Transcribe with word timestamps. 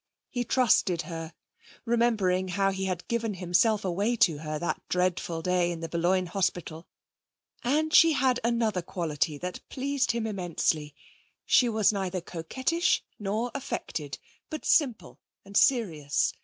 He 0.31 0.43
trusted 0.43 1.03
her, 1.03 1.31
remembering 1.85 2.47
how 2.47 2.71
he 2.71 2.85
had 2.85 3.07
given 3.07 3.35
himself 3.35 3.85
away 3.85 4.15
to 4.15 4.39
her 4.39 4.57
that 4.57 4.81
dreadful 4.89 5.43
day 5.43 5.71
in 5.71 5.81
the 5.81 5.87
Boulogne 5.87 6.25
hospital.... 6.25 6.87
And 7.63 7.93
she 7.93 8.13
had 8.13 8.39
another 8.43 8.81
quality 8.81 9.37
that 9.37 9.59
pleased 9.69 10.13
him 10.13 10.25
immensely; 10.25 10.95
she 11.45 11.69
was 11.69 11.93
neither 11.93 12.19
coquettish 12.19 13.03
nor 13.19 13.51
affected, 13.53 14.17
but 14.49 14.65
simple 14.65 15.19
and 15.45 15.55
serious. 15.55 16.33